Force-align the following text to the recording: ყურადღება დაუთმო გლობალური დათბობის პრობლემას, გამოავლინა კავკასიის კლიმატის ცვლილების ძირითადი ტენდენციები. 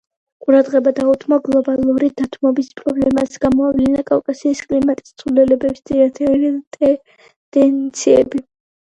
ყურადღება 0.43 0.91
დაუთმო 0.99 1.37
გლობალური 1.47 2.07
დათბობის 2.21 2.71
პრობლემას, 2.79 3.35
გამოავლინა 3.43 4.01
კავკასიის 4.07 4.61
კლიმატის 4.71 5.13
ცვლილების 5.23 5.83
ძირითადი 5.91 6.49
ტენდენციები. 6.79 8.43